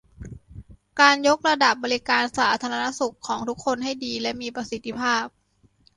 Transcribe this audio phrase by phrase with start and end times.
[0.99, 5.25] การยกระดับบริการสาธารณสุขของทุกคนให้ดีและมีประสิทธิภาพ